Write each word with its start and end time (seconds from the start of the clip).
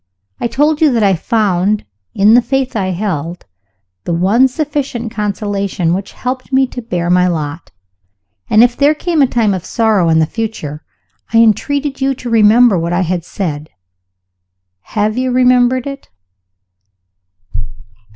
I 0.39 0.47
told 0.47 0.81
you 0.81 0.91
that 0.93 1.03
I 1.03 1.13
found, 1.13 1.85
in 2.15 2.33
the 2.33 2.41
Faith 2.41 2.75
I 2.75 2.87
held, 2.89 3.45
the 4.03 4.15
one 4.15 4.47
sufficient 4.47 5.11
consolation 5.11 5.93
which 5.93 6.13
helped 6.13 6.51
me 6.51 6.65
to 6.69 6.81
bear 6.81 7.11
my 7.11 7.27
lot. 7.27 7.69
And 8.49 8.63
if 8.63 8.75
there 8.75 8.95
came 8.95 9.21
a 9.21 9.27
time 9.27 9.53
of 9.53 9.63
sorrow 9.63 10.09
in 10.09 10.17
the 10.17 10.25
future 10.25 10.83
I 11.31 11.37
entreated 11.37 12.01
you 12.01 12.15
to 12.15 12.31
remember 12.31 12.79
what 12.79 12.93
I 12.93 13.01
had 13.01 13.23
said. 13.23 13.69
Have 14.79 15.19
you 15.19 15.31
remembered 15.31 15.85
it?" 15.85 16.09